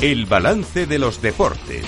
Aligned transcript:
El 0.00 0.26
balance 0.26 0.86
de 0.86 0.98
los 0.98 1.22
deportes. 1.22 1.84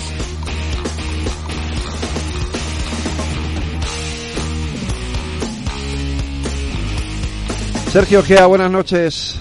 Sergio 7.92 8.22
Gea, 8.22 8.46
buenas 8.46 8.70
noches. 8.70 9.40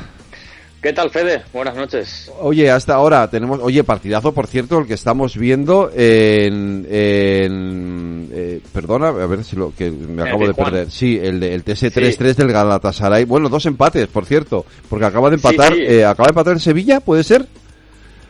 ¿Qué 0.81 0.93
tal, 0.93 1.09
Fede? 1.09 1.43
Buenas 1.51 1.75
noches. 1.75 2.31
Oye, 2.39 2.69
hasta 2.71 2.93
ahora 2.93 3.29
tenemos, 3.29 3.59
oye, 3.61 3.83
partidazo, 3.83 4.31
por 4.33 4.47
cierto, 4.47 4.79
el 4.79 4.85
que 4.87 4.93
estamos 4.93 5.35
viendo 5.35 5.89
en, 5.93 6.87
en 6.89 8.29
eh, 8.31 8.61
perdona, 8.71 9.09
a 9.09 9.25
ver 9.25 9.43
si 9.43 9.55
lo 9.55 9.73
que 9.77 9.91
me 9.91 10.21
acabo 10.23 10.47
de 10.47 10.53
perder. 10.53 10.89
Sí, 10.91 11.19
el, 11.21 11.39
de, 11.39 11.53
el 11.55 11.65
TS3-3 11.65 12.35
del 12.35 12.51
Galatasaray. 12.51 13.25
Bueno, 13.25 13.49
dos 13.49 13.65
empates, 13.65 14.07
por 14.07 14.25
cierto, 14.25 14.65
porque 14.87 15.05
acaba 15.05 15.29
de 15.29 15.35
empatar, 15.35 15.73
Eh, 15.73 16.05
acaba 16.05 16.27
de 16.27 16.31
empatar 16.31 16.53
en 16.53 16.59
Sevilla, 16.59 16.99
¿puede 17.01 17.23
ser? 17.23 17.47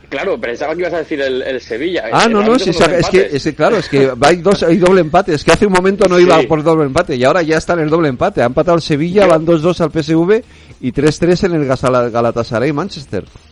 Claro, 0.09 0.39
pensaba 0.39 0.73
que 0.73 0.81
ibas 0.81 0.93
a 0.93 0.99
decir 0.99 1.21
el, 1.21 1.59
Sevilla. 1.59 2.05
Ah, 2.13 2.27
no, 2.29 2.41
no, 2.41 2.55
es, 2.55 2.63
que, 2.63 2.69
es 3.33 3.53
claro, 3.55 3.77
es 3.77 3.89
que 3.89 4.09
hay, 4.21 4.37
dos, 4.37 4.63
hay 4.63 4.77
doble 4.77 5.01
empate. 5.01 5.33
Es 5.33 5.43
que 5.43 5.51
hace 5.51 5.65
un 5.65 5.73
momento 5.73 6.07
no 6.07 6.17
iba 6.17 6.41
por 6.43 6.63
doble 6.63 6.85
empate 6.85 7.15
y 7.15 7.25
ahora 7.25 7.41
ya 7.41 7.57
está 7.57 7.73
en 7.73 7.79
el 7.79 7.89
doble 7.89 8.07
empate. 8.07 8.41
Ha 8.41 8.45
empatado 8.45 8.77
el 8.77 8.81
Sevilla, 8.81 9.27
van 9.27 9.45
2-2 9.45 9.81
al 9.81 9.91
PSV 9.91 10.43
y 10.79 10.93
3-3 10.93 11.45
en 11.45 11.53
el 11.55 12.11
Galatasaray 12.11 12.71
Manchester. 12.71 13.25
Eh, 13.25 13.46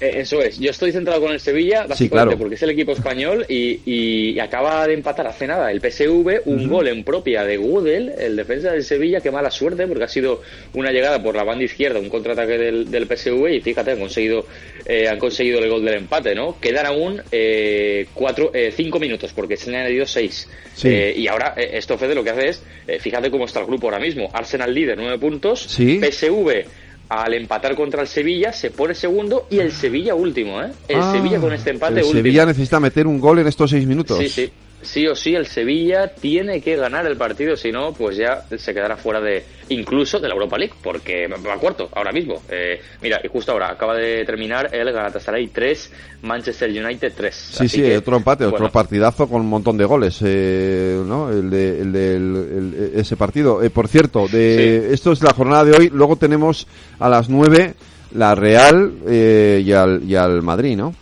eso 0.00 0.42
es, 0.42 0.58
yo 0.58 0.70
estoy 0.70 0.92
centrado 0.92 1.22
con 1.22 1.32
el 1.32 1.40
Sevilla, 1.40 1.86
básicamente 1.86 2.36
porque 2.36 2.56
es 2.56 2.62
el 2.62 2.70
equipo 2.70 2.92
español 2.92 3.46
y, 3.48 4.38
acaba 4.40 4.86
de 4.86 4.94
empatar 4.94 5.26
hace 5.26 5.46
nada 5.46 5.72
el 5.72 5.80
PSV, 5.80 6.42
un 6.44 6.68
gol 6.68 6.88
en 6.88 7.02
propia 7.02 7.44
de 7.44 7.56
Gudel, 7.56 8.12
el 8.18 8.36
defensa 8.36 8.70
del 8.72 8.84
Sevilla, 8.84 9.20
qué 9.20 9.30
mala 9.30 9.50
suerte 9.50 9.86
porque 9.86 10.04
ha 10.04 10.08
sido 10.08 10.42
una 10.74 10.92
llegada 10.92 11.22
por 11.22 11.34
la 11.34 11.42
banda 11.42 11.64
izquierda, 11.64 11.98
un 11.98 12.10
contraataque 12.10 12.58
del, 12.58 12.90
del 12.90 13.06
PSV 13.06 13.54
y 13.54 13.60
fíjate, 13.60 13.92
han 13.92 13.98
conseguido, 13.98 14.46
eh, 14.84 15.08
han 15.08 15.18
conseguido 15.18 15.58
el 15.58 15.70
gol 15.70 15.84
del 15.84 15.94
empate, 15.94 16.34
¿no? 16.34 16.60
Quedan 16.60 16.86
aún 16.86 17.22
eh, 17.32 18.06
cuatro, 18.12 18.50
eh, 18.52 18.72
cinco 18.76 19.00
minutos 19.00 19.32
porque 19.32 19.56
se 19.56 19.70
han 19.70 19.76
añadido 19.76 20.06
seis. 20.06 20.48
y 20.84 21.26
ahora 21.26 21.54
esto, 21.56 21.96
Fede, 21.96 22.14
lo 22.14 22.22
que 22.22 22.30
hace 22.30 22.48
es, 22.48 22.62
fíjate 23.00 23.30
cómo 23.30 23.46
está 23.46 23.60
el 23.60 23.66
grupo 23.66 23.86
ahora 23.86 23.98
mismo, 23.98 24.28
Arsenal 24.32 24.72
líder, 24.72 24.98
nueve 24.98 25.18
puntos, 25.18 25.62
PSV 25.62 26.85
al 27.08 27.34
empatar 27.34 27.74
contra 27.74 28.02
el 28.02 28.08
Sevilla 28.08 28.52
se 28.52 28.70
pone 28.70 28.94
segundo 28.94 29.46
y 29.50 29.58
el 29.58 29.72
Sevilla 29.72 30.14
último, 30.14 30.62
¿eh? 30.62 30.72
El 30.88 31.00
ah, 31.00 31.12
Sevilla 31.12 31.38
con 31.38 31.52
este 31.52 31.70
empate 31.70 32.00
el 32.00 32.06
Sevilla 32.06 32.46
necesita 32.46 32.80
meter 32.80 33.06
un 33.06 33.20
gol 33.20 33.38
en 33.38 33.46
estos 33.46 33.70
seis 33.70 33.86
minutos. 33.86 34.18
Sí, 34.18 34.28
sí 34.28 34.52
sí 34.86 35.06
o 35.06 35.14
sí 35.14 35.34
el 35.34 35.46
Sevilla 35.46 36.08
tiene 36.14 36.60
que 36.60 36.76
ganar 36.76 37.06
el 37.06 37.16
partido, 37.16 37.56
si 37.56 37.72
no, 37.72 37.92
pues 37.92 38.16
ya 38.16 38.44
se 38.56 38.72
quedará 38.72 38.96
fuera 38.96 39.20
de 39.20 39.44
incluso 39.68 40.20
de 40.20 40.28
la 40.28 40.34
Europa 40.34 40.56
League, 40.56 40.74
porque 40.82 41.26
va 41.26 41.54
a 41.54 41.58
cuarto 41.58 41.88
ahora 41.92 42.12
mismo. 42.12 42.42
Eh, 42.48 42.80
mira, 43.02 43.20
y 43.22 43.28
justo 43.28 43.52
ahora 43.52 43.72
acaba 43.72 43.94
de 43.96 44.24
terminar 44.24 44.72
el 44.72 44.90
Galatasaray 44.92 45.48
3, 45.48 45.92
Manchester 46.22 46.70
United 46.70 47.12
3. 47.16 47.34
Sí, 47.34 47.68
sí, 47.68 47.92
otro 47.92 48.16
empate, 48.16 48.44
otro 48.46 48.70
partidazo 48.70 49.28
con 49.28 49.40
un 49.40 49.48
montón 49.48 49.76
de 49.76 49.84
goles, 49.84 50.20
eh, 50.24 51.02
¿no? 51.04 51.30
El 51.30 51.50
de, 51.50 51.80
el 51.80 52.92
ese 52.94 53.16
partido. 53.16 53.62
Eh, 53.62 53.70
por 53.70 53.88
cierto, 53.88 54.28
de 54.28 54.92
esto 54.94 55.12
es 55.12 55.22
la 55.22 55.32
jornada 55.32 55.64
de 55.64 55.72
hoy, 55.72 55.90
luego 55.92 56.16
tenemos 56.16 56.66
a 56.98 57.08
las 57.08 57.28
9 57.28 57.74
la 58.14 58.34
Real 58.34 58.92
y, 59.08 59.72
al, 59.72 60.02
y 60.04 60.14
al 60.14 60.42
Madrid, 60.42 60.76
¿no? 60.76 60.94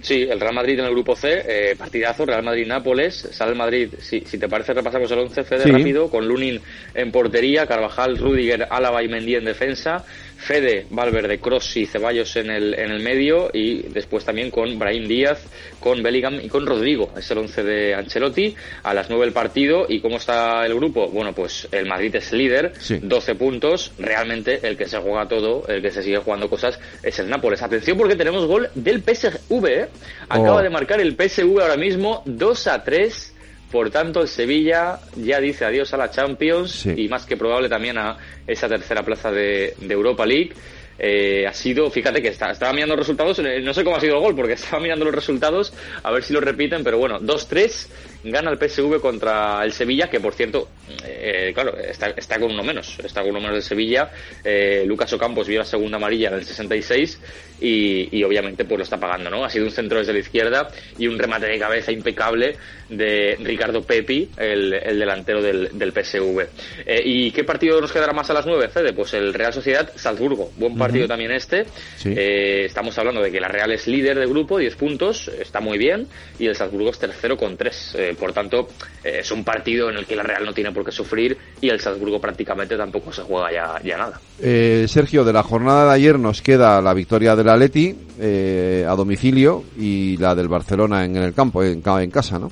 Sí, 0.00 0.26
el 0.28 0.38
Real 0.38 0.54
Madrid 0.54 0.78
en 0.78 0.86
el 0.86 0.92
grupo 0.92 1.16
C, 1.16 1.42
eh, 1.46 1.76
partidazo, 1.76 2.24
Real 2.24 2.42
Madrid-Nápoles, 2.42 3.28
sale 3.32 3.52
el 3.52 3.58
Madrid, 3.58 3.88
si, 3.98 4.20
si 4.20 4.38
te 4.38 4.48
parece 4.48 4.72
repasamos 4.72 5.10
el 5.10 5.18
11 5.18 5.44
Fede 5.44 5.64
rápido, 5.72 6.08
con 6.08 6.26
Lunin 6.26 6.60
en 6.94 7.10
portería, 7.10 7.66
Carvajal, 7.66 8.16
Rudiger, 8.16 8.68
Álava 8.70 9.02
y 9.02 9.08
Mendy 9.08 9.34
en 9.34 9.44
defensa, 9.44 10.04
Fede, 10.42 10.86
Valverde, 10.90 11.38
Cross 11.38 11.76
y 11.76 11.86
Ceballos 11.86 12.34
en 12.34 12.50
el, 12.50 12.74
en 12.74 12.90
el 12.90 13.00
medio 13.00 13.48
y 13.52 13.82
después 13.82 14.24
también 14.24 14.50
con 14.50 14.76
Brahim 14.76 15.06
Díaz, 15.06 15.40
con 15.78 16.02
Bellingham 16.02 16.40
y 16.42 16.48
con 16.48 16.66
Rodrigo. 16.66 17.12
Es 17.16 17.30
el 17.30 17.38
11 17.38 17.62
de 17.62 17.94
Ancelotti. 17.94 18.54
A 18.82 18.92
las 18.92 19.08
9 19.08 19.24
el 19.24 19.32
partido. 19.32 19.86
¿Y 19.88 20.00
cómo 20.00 20.16
está 20.16 20.66
el 20.66 20.74
grupo? 20.74 21.08
Bueno, 21.08 21.32
pues 21.32 21.68
el 21.70 21.86
Madrid 21.86 22.14
es 22.16 22.32
líder, 22.32 22.72
12 23.02 23.34
puntos. 23.36 23.92
Realmente 23.98 24.58
el 24.66 24.76
que 24.76 24.88
se 24.88 24.98
juega 24.98 25.28
todo, 25.28 25.64
el 25.68 25.80
que 25.80 25.92
se 25.92 26.02
sigue 26.02 26.18
jugando 26.18 26.50
cosas, 26.50 26.78
es 27.02 27.18
el 27.20 27.30
Nápoles. 27.30 27.62
Atención 27.62 27.96
porque 27.96 28.16
tenemos 28.16 28.44
gol 28.46 28.68
del 28.74 29.00
PSV. 29.00 29.66
¿eh? 29.66 29.88
Acaba 30.28 30.56
oh. 30.56 30.62
de 30.62 30.70
marcar 30.70 31.00
el 31.00 31.14
PSV 31.14 31.60
ahora 31.60 31.76
mismo 31.76 32.22
2 32.26 32.66
a 32.66 32.82
3 32.82 33.32
por 33.72 33.90
tanto, 33.90 34.20
el 34.20 34.28
Sevilla 34.28 35.00
ya 35.16 35.40
dice 35.40 35.64
adiós 35.64 35.92
a 35.94 35.96
la 35.96 36.10
Champions 36.10 36.84
y 36.84 37.08
más 37.08 37.24
que 37.24 37.38
probable 37.38 37.70
también 37.70 37.96
a 37.96 38.18
esa 38.46 38.68
tercera 38.68 39.02
plaza 39.02 39.32
de, 39.32 39.74
Europa 39.88 40.26
League. 40.26 40.52
Eh, 40.98 41.46
ha 41.48 41.54
sido, 41.54 41.90
fíjate 41.90 42.20
que 42.20 42.28
estaba 42.28 42.72
mirando 42.72 42.94
los 42.94 43.06
resultados, 43.06 43.38
eh, 43.38 43.60
no 43.62 43.72
sé 43.72 43.82
cómo 43.82 43.96
ha 43.96 44.00
sido 44.00 44.16
el 44.16 44.20
gol, 44.20 44.36
porque 44.36 44.52
estaba 44.52 44.80
mirando 44.80 45.06
los 45.06 45.14
resultados, 45.14 45.72
a 46.02 46.12
ver 46.12 46.22
si 46.22 46.34
lo 46.34 46.40
repiten, 46.40 46.84
pero 46.84 46.98
bueno, 46.98 47.18
2-3 47.18 47.88
gana 48.24 48.50
el 48.50 48.58
PSV 48.58 49.00
contra 49.00 49.64
el 49.64 49.72
Sevilla, 49.72 50.08
que 50.08 50.20
por 50.20 50.34
cierto, 50.34 50.68
eh, 51.04 51.50
claro, 51.54 51.76
está, 51.76 52.08
está, 52.10 52.38
con 52.38 52.52
uno 52.52 52.62
menos, 52.62 52.98
está 53.02 53.20
con 53.22 53.30
uno 53.30 53.40
menos 53.40 53.56
de 53.56 53.62
Sevilla. 53.62 54.10
Eh, 54.44 54.84
Lucas 54.86 55.12
Ocampos 55.12 55.48
vio 55.48 55.58
la 55.58 55.64
segunda 55.64 55.96
amarilla 55.96 56.28
en 56.28 56.34
el 56.34 56.44
66 56.44 57.20
y, 57.60 58.16
y, 58.16 58.24
obviamente 58.24 58.64
pues 58.64 58.78
lo 58.78 58.84
está 58.84 58.98
pagando, 58.98 59.30
¿no? 59.30 59.44
Ha 59.44 59.50
sido 59.50 59.64
un 59.64 59.70
centro 59.70 59.98
desde 59.98 60.12
la 60.12 60.18
izquierda 60.18 60.68
y 60.98 61.06
un 61.06 61.18
remate 61.18 61.46
de 61.46 61.58
cabeza 61.58 61.92
impecable 61.92 62.56
de 62.88 63.38
Ricardo 63.40 63.82
Pepi, 63.82 64.28
el, 64.36 64.70
delantero 64.70 65.40
del, 65.40 65.70
del 65.72 65.92
PSV. 65.92 66.40
Eh, 66.86 67.02
¿Y 67.04 67.30
qué 67.30 67.44
partido 67.44 67.80
nos 67.80 67.92
quedará 67.92 68.12
más 68.12 68.28
a 68.30 68.34
las 68.34 68.46
9, 68.46 68.68
Fede? 68.68 68.92
Pues 68.92 69.14
el 69.14 69.32
Real 69.32 69.52
Sociedad 69.52 69.90
Salzburgo. 69.94 70.50
Buen 70.56 70.76
partido 70.76 71.08
también 71.08 71.32
este. 71.32 71.66
estamos 72.04 72.96
hablando 72.98 73.22
de 73.22 73.30
que 73.30 73.40
la 73.40 73.48
Real 73.48 73.72
es 73.72 73.86
líder 73.86 74.18
de 74.18 74.26
grupo, 74.26 74.58
10 74.58 74.76
puntos, 74.76 75.28
está 75.28 75.60
muy 75.60 75.78
bien, 75.78 76.06
y 76.38 76.46
el 76.46 76.56
Salzburgo 76.56 76.90
es 76.90 76.98
tercero 76.98 77.36
con 77.36 77.56
3 77.56 77.96
por 78.14 78.32
tanto, 78.32 78.68
eh, 79.04 79.18
es 79.20 79.30
un 79.30 79.44
partido 79.44 79.90
en 79.90 79.96
el 79.96 80.06
que 80.06 80.16
la 80.16 80.22
Real 80.22 80.44
no 80.44 80.52
tiene 80.52 80.72
por 80.72 80.84
qué 80.84 80.92
sufrir 80.92 81.36
y 81.60 81.68
el 81.68 81.80
Salzburgo 81.80 82.20
prácticamente 82.20 82.76
tampoco 82.76 83.12
se 83.12 83.22
juega 83.22 83.52
ya, 83.52 83.80
ya 83.82 83.98
nada. 83.98 84.20
Eh, 84.40 84.86
Sergio, 84.88 85.24
de 85.24 85.32
la 85.32 85.42
jornada 85.42 85.86
de 85.86 85.94
ayer 85.94 86.18
nos 86.18 86.42
queda 86.42 86.80
la 86.80 86.94
victoria 86.94 87.36
del 87.36 87.48
Atleti 87.48 87.94
eh, 88.18 88.86
a 88.88 88.94
domicilio 88.94 89.64
y 89.78 90.16
la 90.16 90.34
del 90.34 90.48
Barcelona 90.48 91.04
en, 91.04 91.16
el 91.16 91.34
campo, 91.34 91.62
en, 91.62 91.82
en 91.84 92.10
casa, 92.10 92.38
¿no? 92.38 92.50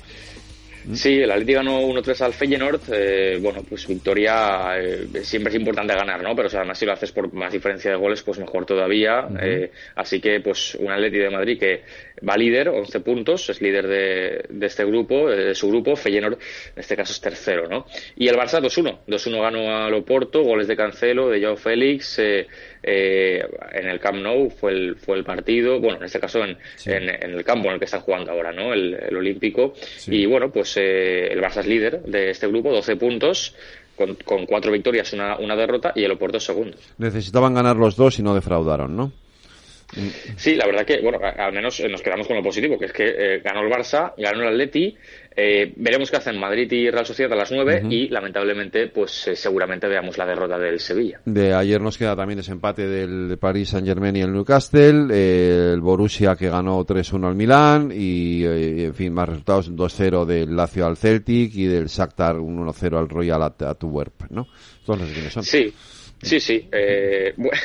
Sí, 0.95 1.21
el 1.21 1.31
Atleti 1.31 1.53
ganó 1.53 1.81
1-3 1.83 2.21
al 2.23 2.33
Feyenoord. 2.33 2.81
Eh, 2.93 3.39
bueno, 3.41 3.63
pues 3.69 3.87
victoria 3.87 4.79
eh, 4.79 5.09
siempre 5.23 5.51
es 5.53 5.59
importante 5.59 5.95
ganar, 5.95 6.23
¿no? 6.23 6.35
Pero 6.35 6.49
además 6.49 6.79
si 6.79 6.87
lo 6.87 6.93
haces 6.93 7.13
por 7.13 7.33
más 7.33 7.53
diferencia 7.53 7.91
de 7.91 7.97
goles, 7.97 8.23
pues 8.23 8.39
mejor 8.39 8.65
todavía. 8.65 9.29
eh, 9.41 9.71
así 9.97 10.21
que, 10.21 10.41
pues, 10.41 10.75
un 10.77 10.91
Atleti 10.91 11.19
de 11.19 11.31
Madrid 11.31 11.59
que 11.59 11.83
va 12.27 12.37
líder, 12.37 12.69
11 12.69 13.01
puntos, 13.01 13.49
es 13.51 13.61
líder 13.61 13.87
de, 13.87 14.45
de 14.49 14.67
este 14.67 14.85
grupo, 14.85 15.29
de 15.29 15.55
su 15.55 15.69
grupo. 15.69 15.97
Feyenoord, 15.97 16.35
en 16.35 16.41
este 16.81 16.97
caso, 16.97 17.13
es 17.13 17.21
tercero, 17.21 17.69
¿no? 17.69 17.87
Y 18.17 18.29
el 18.29 18.37
Barça 18.37 18.61
2-1. 18.61 19.01
2-1 19.07 19.41
ganó 19.41 19.77
a 19.77 19.91
Loporto, 19.91 20.43
goles 20.43 20.67
de 20.67 20.77
Cancelo, 20.77 21.29
de 21.29 21.43
Joao 21.43 21.57
Félix. 21.57 22.21
Eh, 22.83 23.43
en 23.73 23.89
el 23.89 24.01
Camp 24.01 24.19
Nou 24.19 24.49
fue 24.51 24.73
el, 24.73 24.97
fue 24.97 25.19
el 25.19 25.25
partido, 25.25 25.81
bueno, 25.81 25.99
en 25.99 26.05
este 26.05 26.19
caso 26.19 26.43
en, 26.45 26.57
en, 26.87 27.09
el 27.09 27.45
campo 27.45 27.69
en 27.69 27.75
el 27.75 27.79
que 27.79 27.85
están 27.85 28.01
jugando 28.01 28.33
ahora, 28.33 28.53
¿no? 28.53 28.73
El, 28.73 28.95
el 28.95 29.17
Olímpico. 29.17 29.75
Y 30.07 30.27
bueno, 30.27 30.51
pues 30.51 30.77
eh, 30.77 31.33
el 31.33 31.41
Barça 31.41 31.61
es 31.61 31.67
líder 31.67 32.03
de 32.03 32.31
este 32.31 32.47
grupo, 32.47 32.73
12 32.73 32.97
puntos. 32.97 33.55
Con, 33.97 34.15
con 34.25 34.47
cuatro 34.47 34.73
victorias, 34.73 35.13
una, 35.13 35.37
una 35.37 35.55
derrota 35.55 35.93
y 35.95 36.05
el 36.05 36.13
Oporto 36.13 36.41
segundo. 36.41 36.75
Necesitaban 36.97 37.53
ganar 37.53 37.77
los 37.77 37.97
dos 37.97 38.19
y 38.19 38.23
no 38.23 38.35
defraudaron, 38.35 38.97
¿no? 38.97 39.13
Sí, 40.37 40.55
la 40.55 40.67
verdad 40.67 40.85
que, 40.85 41.01
bueno, 41.01 41.19
al 41.23 41.53
menos 41.53 41.81
nos 41.91 42.03
quedamos 42.03 42.27
con 42.27 42.37
lo 42.37 42.43
positivo, 42.43 42.79
que 42.79 42.87
es 42.87 42.93
que 42.93 43.05
eh, 43.07 43.41
ganó 43.41 43.63
el 43.63 43.71
Barça, 43.71 44.13
ganó 44.17 44.43
el 44.43 44.49
Atleti, 44.49 44.97
eh, 45.37 45.73
veremos 45.77 46.11
qué 46.11 46.17
hacen 46.17 46.39
Madrid 46.39 46.71
y 46.73 46.91
Real 46.91 47.07
Sociedad 47.07 47.33
a 47.33 47.37
las 47.37 47.53
9 47.53 47.85
y 47.89 48.09
lamentablemente 48.09 48.89
pues 48.89 49.29
eh, 49.29 49.37
seguramente 49.37 49.87
veamos 49.87 50.19
la 50.19 50.27
derrota 50.27 50.59
del 50.59 50.81
Sevilla. 50.81 51.21
De 51.25 51.55
ayer 51.55 51.81
nos 51.81 51.97
queda 51.97 52.17
también 52.17 52.41
ese 52.41 52.53
empate 52.53 52.87
del 52.87 53.39
Paris 53.39 53.71
Saint 53.71 53.87
Germain 53.87 54.17
y 54.17 54.23
el 54.23 54.33
Newcastle, 54.33 55.07
eh, 55.13 55.71
el 55.73 55.81
Borussia 55.81 56.35
que 56.35 56.49
ganó 56.49 56.85
3-1 56.85 57.29
al 57.29 57.37
Milán 57.37 57.93
y 57.95 58.45
en 58.45 58.95
fin 58.95 59.13
más 59.13 59.29
resultados 59.29 59.71
2-0 59.71 60.25
del 60.25 60.57
Lazio 60.57 60.85
al 60.85 60.97
Celtic 60.97 61.55
y 61.55 61.67
del 61.67 61.87
Shakhtar 61.87 62.37
1-0 62.37 62.99
al 62.99 63.09
Royal 63.09 63.43
Antwerp, 63.43 64.31
¿no? 64.31 64.47
Todos 64.85 65.01
los 65.01 65.11
que 65.11 65.31
son. 65.31 65.45
Sí. 65.45 65.73
Sí, 66.23 66.39
sí. 66.39 66.69
Eh, 66.71 67.33
bueno, 67.37 67.59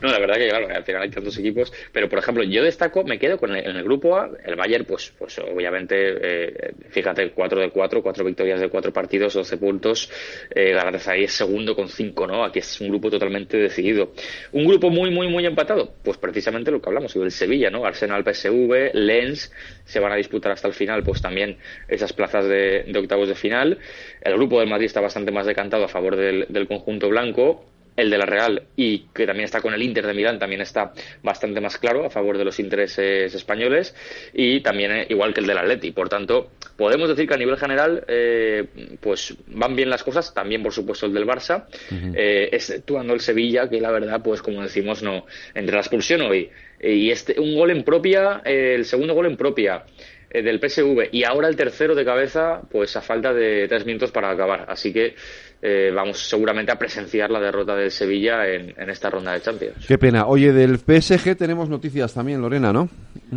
no, 0.00 0.08
la 0.08 0.18
verdad 0.20 0.36
que 0.36 0.48
claro, 0.48 0.68
al 0.68 0.84
final 0.84 1.02
hay 1.02 1.10
tantos 1.10 1.36
equipos, 1.38 1.72
pero 1.92 2.08
por 2.08 2.20
ejemplo, 2.20 2.44
yo 2.44 2.62
destaco, 2.62 3.02
me 3.02 3.18
quedo 3.18 3.36
con 3.36 3.54
el, 3.54 3.66
en 3.66 3.76
el 3.76 3.82
grupo 3.82 4.16
A, 4.16 4.30
el 4.44 4.54
Bayern, 4.54 4.84
pues, 4.84 5.12
pues 5.18 5.38
obviamente, 5.40 5.96
eh, 5.96 6.74
fíjate, 6.88 7.30
4 7.32 7.60
de 7.60 7.70
4, 7.70 8.02
4 8.02 8.24
victorias 8.24 8.60
de 8.60 8.68
4 8.68 8.92
partidos, 8.92 9.34
12 9.34 9.56
puntos, 9.56 10.10
eh, 10.54 10.76
ahí 11.06 11.24
es 11.24 11.32
segundo 11.32 11.74
con 11.74 11.88
5, 11.88 12.26
¿no? 12.28 12.44
Aquí 12.44 12.60
es 12.60 12.80
un 12.80 12.88
grupo 12.88 13.10
totalmente 13.10 13.56
decidido. 13.56 14.12
Un 14.52 14.66
grupo 14.66 14.88
muy, 14.88 15.10
muy, 15.10 15.28
muy 15.28 15.44
empatado, 15.44 15.92
pues 16.04 16.16
precisamente 16.16 16.70
lo 16.70 16.80
que 16.80 16.88
hablamos, 16.88 17.16
el 17.16 17.32
Sevilla, 17.32 17.70
¿no? 17.70 17.84
Arsenal, 17.84 18.22
PSV, 18.22 18.94
Lens, 18.94 19.52
se 19.84 19.98
van 19.98 20.12
a 20.12 20.16
disputar 20.16 20.52
hasta 20.52 20.68
el 20.68 20.74
final, 20.74 21.02
pues 21.02 21.20
también 21.20 21.58
esas 21.88 22.12
plazas 22.12 22.46
de, 22.46 22.84
octavos 22.96 23.28
de 23.28 23.34
final. 23.34 23.78
El 24.22 24.34
grupo 24.34 24.60
del 24.60 24.68
Madrid 24.68 24.86
está 24.86 25.00
bastante 25.00 25.32
más 25.32 25.46
decantado 25.46 25.84
a 25.84 25.88
favor 25.88 26.16
del 26.16 26.66
conjunto 26.68 27.08
blanco 27.08 27.64
el 27.96 28.10
de 28.10 28.18
la 28.18 28.26
Real 28.26 28.62
y 28.76 29.06
que 29.14 29.26
también 29.26 29.46
está 29.46 29.60
con 29.60 29.74
el 29.74 29.82
Inter 29.82 30.06
de 30.06 30.14
Milán 30.14 30.38
también 30.38 30.60
está 30.60 30.92
bastante 31.22 31.60
más 31.60 31.78
claro 31.78 32.04
a 32.04 32.10
favor 32.10 32.38
de 32.38 32.44
los 32.44 32.60
intereses 32.60 33.34
españoles 33.34 33.94
y 34.32 34.60
también 34.60 34.92
eh, 34.92 35.06
igual 35.08 35.32
que 35.32 35.40
el 35.40 35.46
del 35.46 35.58
Atleti. 35.58 35.90
Por 35.92 36.08
tanto, 36.08 36.50
podemos 36.76 37.08
decir 37.08 37.26
que 37.26 37.34
a 37.34 37.38
nivel 37.38 37.56
general 37.56 38.04
eh, 38.06 38.64
pues 39.00 39.34
van 39.48 39.74
bien 39.74 39.90
las 39.90 40.02
cosas, 40.02 40.32
también 40.34 40.62
por 40.62 40.72
supuesto 40.72 41.06
el 41.06 41.14
del 41.14 41.26
Barça, 41.26 41.64
eh, 41.90 42.50
exceptuando 42.52 43.14
el 43.14 43.20
Sevilla 43.20 43.68
que 43.68 43.80
la 43.80 43.90
verdad 43.90 44.20
pues 44.22 44.42
como 44.42 44.62
decimos 44.62 45.02
no 45.02 45.26
entre 45.54 45.74
la 45.74 45.80
expulsión 45.80 46.20
hoy 46.22 46.50
y 46.80 47.10
este 47.10 47.40
un 47.40 47.56
gol 47.56 47.70
en 47.70 47.82
propia, 47.82 48.42
el 48.44 48.84
segundo 48.84 49.14
gol 49.14 49.26
en 49.26 49.36
propia 49.36 49.84
del 50.30 50.60
PSV 50.60 51.08
y 51.12 51.24
ahora 51.24 51.48
el 51.48 51.56
tercero 51.56 51.94
de 51.94 52.04
cabeza, 52.04 52.60
pues 52.70 52.94
a 52.96 53.00
falta 53.00 53.32
de 53.32 53.66
tres 53.68 53.86
minutos 53.86 54.10
para 54.10 54.30
acabar. 54.30 54.66
Así 54.68 54.92
que 54.92 55.14
eh, 55.62 55.90
vamos 55.94 56.28
seguramente 56.28 56.70
a 56.70 56.78
presenciar 56.78 57.30
la 57.30 57.40
derrota 57.40 57.74
del 57.74 57.90
Sevilla 57.90 58.46
en, 58.46 58.74
esta 58.90 59.10
ronda 59.10 59.32
de 59.32 59.40
Champions. 59.40 59.86
Qué 59.86 59.98
pena. 59.98 60.26
Oye, 60.26 60.52
del 60.52 60.78
PSG 60.78 61.36
tenemos 61.36 61.68
noticias 61.68 62.12
también, 62.12 62.40
Lorena, 62.40 62.72
¿no? 62.72 62.88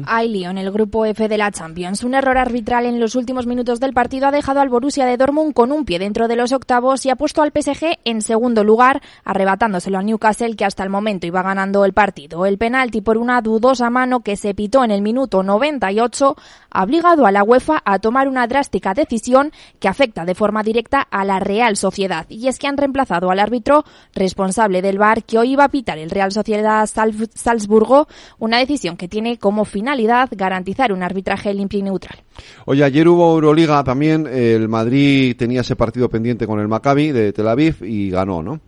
Hay 0.05 0.29
lío 0.29 0.51
en 0.51 0.59
el 0.59 0.71
grupo 0.71 1.05
F 1.05 1.27
de 1.27 1.37
la 1.37 1.51
Champions. 1.51 2.03
Un 2.03 2.13
error 2.13 2.37
arbitral 2.37 2.85
en 2.85 2.99
los 2.99 3.15
últimos 3.15 3.47
minutos 3.47 3.79
del 3.79 3.93
partido 3.93 4.27
ha 4.27 4.31
dejado 4.31 4.61
al 4.61 4.69
Borussia 4.69 5.05
de 5.05 5.17
Dortmund 5.17 5.53
con 5.53 5.71
un 5.71 5.83
pie 5.83 5.97
dentro 5.97 6.27
de 6.27 6.35
los 6.35 6.51
octavos 6.51 7.05
y 7.05 7.09
ha 7.09 7.15
puesto 7.15 7.41
al 7.41 7.51
PSG 7.51 7.97
en 8.05 8.21
segundo 8.21 8.63
lugar, 8.63 9.01
arrebatándoselo 9.23 9.97
a 9.97 10.03
Newcastle 10.03 10.55
que 10.55 10.65
hasta 10.65 10.83
el 10.83 10.89
momento 10.89 11.25
iba 11.25 11.41
ganando 11.41 11.85
el 11.85 11.93
partido. 11.93 12.45
El 12.45 12.59
penalti 12.59 13.01
por 13.01 13.17
una 13.17 13.41
dudosa 13.41 13.89
mano 13.89 14.19
que 14.19 14.35
se 14.35 14.53
pitó 14.53 14.83
en 14.83 14.91
el 14.91 15.01
minuto 15.01 15.41
98 15.41 16.35
ha 16.71 16.83
obligado 16.83 17.25
a 17.25 17.31
la 17.31 17.43
UEFA 17.43 17.81
a 17.83 17.97
tomar 17.97 18.27
una 18.27 18.45
drástica 18.45 18.93
decisión 18.93 19.51
que 19.79 19.87
afecta 19.87 20.23
de 20.23 20.35
forma 20.35 20.61
directa 20.61 21.01
a 21.01 21.25
la 21.25 21.39
Real 21.39 21.77
Sociedad 21.77 22.27
y 22.29 22.47
es 22.47 22.59
que 22.59 22.67
han 22.67 22.77
reemplazado 22.77 23.31
al 23.31 23.39
árbitro 23.39 23.85
responsable 24.13 24.83
del 24.83 24.99
VAR 24.99 25.23
que 25.23 25.39
hoy 25.39 25.53
iba 25.53 25.63
a 25.63 25.69
pitar 25.69 25.97
el 25.97 26.11
Real 26.11 26.31
Sociedad 26.31 26.87
Salzburgo, 27.33 28.07
una 28.37 28.59
decisión 28.59 28.97
que 28.97 29.07
tiene 29.07 29.37
como 29.37 29.65
finalidad 29.79 30.27
garantizar 30.31 30.91
un 30.91 31.01
arbitraje 31.01 31.53
limpio 31.53 31.79
y 31.79 31.83
neutral. 31.83 32.19
Oye, 32.65 32.83
ayer 32.83 33.07
hubo 33.07 33.33
Euroliga 33.33 33.81
también, 33.81 34.27
el 34.27 34.67
Madrid 34.67 35.37
tenía 35.37 35.61
ese 35.61 35.77
partido 35.77 36.09
pendiente 36.09 36.45
con 36.45 36.59
el 36.59 36.67
Maccabi 36.67 37.13
de 37.13 37.31
Tel 37.31 37.47
Aviv 37.47 37.77
y 37.81 38.09
ganó, 38.09 38.43
¿no? 38.43 38.59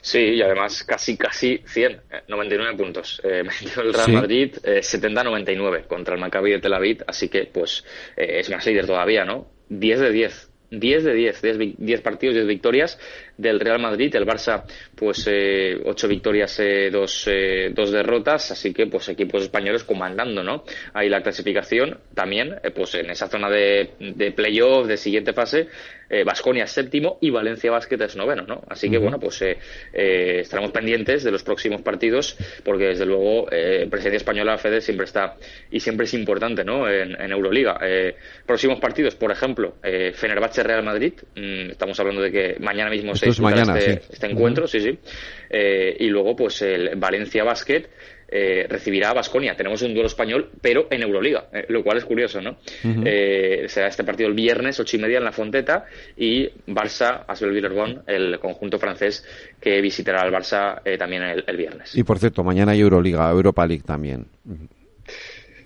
Sí, 0.00 0.20
y 0.20 0.42
además 0.42 0.84
casi, 0.84 1.18
casi 1.18 1.60
100, 1.66 2.00
99 2.28 2.72
eh, 2.72 2.76
puntos. 2.76 3.20
Eh, 3.22 3.42
metió 3.62 3.82
el 3.82 3.92
Real 3.92 4.12
Madrid 4.12 4.54
eh, 4.64 4.80
70-99 4.80 5.86
contra 5.86 6.14
el 6.14 6.20
Maccabi 6.20 6.52
de 6.52 6.60
Tel 6.60 6.72
Aviv, 6.72 7.04
así 7.06 7.28
que 7.28 7.50
pues 7.52 7.84
eh, 8.16 8.40
es 8.40 8.48
más 8.48 8.64
líder 8.64 8.86
todavía, 8.86 9.26
¿no? 9.26 9.48
10 9.68 10.00
de 10.00 10.12
10 10.12 10.48
10 10.72 11.04
de 11.04 11.12
10, 11.12 11.42
10, 11.78 12.00
partidos, 12.00 12.34
10 12.34 12.46
victorias 12.46 12.98
del 13.36 13.60
Real 13.60 13.80
Madrid. 13.80 14.14
El 14.14 14.26
Barça, 14.26 14.64
pues 14.94 15.26
eh, 15.28 15.80
8 15.84 16.08
victorias, 16.08 16.58
eh, 16.60 16.90
2, 16.90 17.28
eh, 17.30 17.70
dos 17.74 17.90
derrotas. 17.90 18.50
Así 18.50 18.72
que, 18.72 18.86
pues 18.86 19.08
equipos 19.08 19.42
españoles 19.42 19.84
comandando, 19.84 20.42
¿no? 20.42 20.64
Ahí 20.92 21.08
la 21.08 21.22
clasificación 21.22 21.98
también, 22.14 22.56
eh, 22.62 22.70
pues 22.70 22.94
en 22.94 23.10
esa 23.10 23.28
zona 23.28 23.50
de, 23.50 23.90
de 23.98 24.32
playoff, 24.32 24.86
de 24.86 24.96
siguiente 24.96 25.32
fase, 25.32 25.68
Vasconia 26.26 26.66
séptimo 26.66 27.16
y 27.22 27.30
Valencia 27.30 27.70
Basket 27.70 27.96
es 28.02 28.16
noveno, 28.16 28.42
¿no? 28.42 28.62
Así 28.68 28.90
que, 28.90 28.98
bueno, 28.98 29.18
pues 29.18 29.42
estaremos 29.94 30.70
pendientes 30.70 31.24
de 31.24 31.30
los 31.30 31.42
próximos 31.42 31.80
partidos 31.80 32.36
porque, 32.64 32.88
desde 32.88 33.06
luego, 33.06 33.50
eh, 33.50 33.86
Presidencia 33.90 34.18
Española, 34.18 34.58
Fede, 34.58 34.82
siempre 34.82 35.06
está 35.06 35.36
y 35.70 35.80
siempre 35.80 36.04
es 36.04 36.12
importante, 36.12 36.64
¿no? 36.64 36.86
En, 36.86 37.18
en 37.18 37.32
Euroliga. 37.32 37.80
próximos 38.44 38.78
partidos, 38.78 39.14
por 39.14 39.30
ejemplo, 39.32 39.76
Fenerbahce 40.12 40.62
Real 40.62 40.82
Madrid. 40.82 41.14
Mm, 41.34 41.70
estamos 41.70 41.98
hablando 41.98 42.20
de 42.20 42.30
que 42.30 42.56
mañana 42.60 42.90
mismo 42.90 43.14
se 43.30 43.42
mañana, 43.42 43.78
este, 43.78 44.00
este, 44.12 44.26
encuentro, 44.26 44.66
sí, 44.66 44.80
sí. 44.80 44.98
Eh, 45.48 45.96
y 46.00 46.06
luego, 46.08 46.34
pues 46.34 46.62
el 46.62 46.96
Valencia 46.96 47.44
Basket 47.44 47.84
eh, 48.28 48.66
recibirá 48.68 49.10
a 49.10 49.12
Basconia. 49.12 49.54
Tenemos 49.54 49.82
un 49.82 49.92
duelo 49.92 50.06
español, 50.06 50.50
pero 50.60 50.88
en 50.90 51.02
Euroliga, 51.02 51.48
eh, 51.52 51.66
lo 51.68 51.84
cual 51.84 51.98
es 51.98 52.04
curioso, 52.04 52.40
¿no? 52.40 52.56
será 52.82 53.88
este 53.88 54.04
partido 54.04 54.28
el 54.28 54.34
viernes, 54.34 54.80
ocho 54.80 54.96
y 54.96 55.00
media 55.00 55.18
en 55.18 55.24
la 55.24 55.32
Fonteta, 55.32 55.84
y 56.16 56.48
Barça, 56.66 57.24
Asbel 57.28 57.52
Villerbon, 57.52 58.02
el 58.06 58.38
conjunto 58.38 58.78
francés 58.78 59.24
que 59.60 59.80
visitará 59.82 60.22
al 60.22 60.32
Barça 60.32 60.80
también 60.98 61.22
el, 61.22 61.56
viernes. 61.56 61.94
Y 61.94 62.02
por 62.02 62.18
cierto, 62.18 62.42
mañana 62.42 62.72
hay 62.72 62.80
Euroliga, 62.80 63.30
Europa 63.30 63.66
League 63.66 63.84
también. 63.86 64.26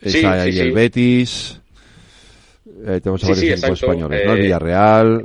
Sí, 0.05 0.25
ahí 0.25 0.59
el 0.59 0.73
Betis. 0.73 1.61
Tenemos 2.85 3.25
a 3.25 3.29
varios 3.29 3.43
equipos 3.43 3.83
españoles, 3.83 4.23
¿no? 4.27 4.35
El 4.35 4.43
Villarreal. 4.43 5.23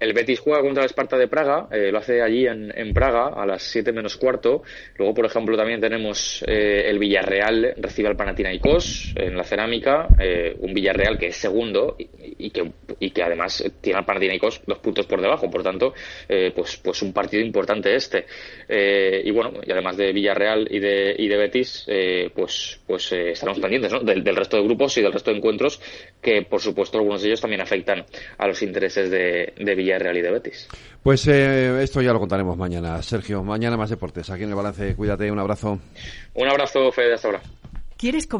El 0.00 0.12
Betis 0.12 0.38
juega 0.38 0.60
contra 0.62 0.84
el 0.84 0.86
Esparta 0.86 1.18
de 1.18 1.26
Praga, 1.26 1.66
eh, 1.72 1.90
lo 1.90 1.98
hace 1.98 2.22
allí 2.22 2.46
en, 2.46 2.72
en, 2.76 2.94
Praga 2.94 3.32
a 3.34 3.44
las 3.44 3.64
7 3.64 3.92
menos 3.92 4.16
cuarto. 4.16 4.62
Luego, 4.96 5.12
por 5.12 5.26
ejemplo, 5.26 5.56
también 5.56 5.80
tenemos 5.80 6.44
eh, 6.46 6.84
el 6.86 7.00
Villarreal 7.00 7.74
recibe 7.78 8.08
al 8.08 8.16
Panathinaikos 8.16 9.14
en 9.16 9.36
la 9.36 9.42
cerámica, 9.42 10.06
eh, 10.20 10.54
un 10.60 10.72
Villarreal 10.72 11.18
que 11.18 11.28
es 11.28 11.36
segundo 11.36 11.96
y, 11.98 12.50
que, 12.50 12.70
y 13.00 13.10
que 13.10 13.22
además 13.24 13.64
tiene 13.80 13.98
al 13.98 14.04
Panathinaikos 14.04 14.62
dos 14.66 14.78
puntos 14.78 15.06
por 15.06 15.20
debajo. 15.20 15.50
Por 15.50 15.64
tanto, 15.64 15.94
pues, 16.54 16.76
pues 16.76 17.02
un 17.02 17.12
partido 17.12 17.44
importante 17.44 17.94
este. 17.94 18.26
Y 18.68 19.30
bueno, 19.32 19.54
y 19.64 19.72
además 19.72 19.96
de 19.96 20.12
Villarreal 20.12 20.68
y 20.70 20.78
de, 20.78 21.14
y 21.18 21.26
de 21.26 21.36
Betis, 21.36 21.86
pues, 22.34 22.80
pues 22.86 23.12
estaremos 23.12 23.60
pendientes 23.60 23.92
¿no? 23.92 24.00
del, 24.00 24.22
del 24.22 24.36
resto 24.36 24.56
de 24.56 24.62
grupos 24.62 24.96
y 24.98 25.02
del 25.02 25.12
resto 25.12 25.30
de 25.30 25.38
encuentros 25.38 25.80
que, 26.22 26.42
por 26.42 26.60
supuesto, 26.60 26.98
algunos 26.98 27.22
de 27.22 27.28
ellos 27.28 27.40
también 27.40 27.60
afectan 27.60 28.04
a 28.36 28.46
los 28.46 28.62
intereses 28.62 29.10
de, 29.10 29.52
de 29.56 29.74
Villarreal 29.74 29.87
Real 29.96 30.16
y 30.16 30.22
de 30.22 30.30
Betis. 30.30 30.68
Pues 31.02 31.26
eh, 31.28 31.82
esto 31.82 32.02
ya 32.02 32.12
lo 32.12 32.18
contaremos 32.18 32.56
mañana. 32.56 33.00
Sergio, 33.02 33.42
mañana 33.42 33.76
más 33.76 33.90
deportes. 33.90 34.28
Aquí 34.30 34.42
en 34.42 34.50
el 34.50 34.54
balance, 34.56 34.94
cuídate, 34.96 35.30
un 35.30 35.38
abrazo. 35.38 35.78
Un 36.34 36.48
abrazo, 36.48 36.90
Fede, 36.92 37.14
hasta 37.14 37.28
ahora. 37.28 37.40
¿Quieres 37.96 38.26
cobrar? 38.26 38.36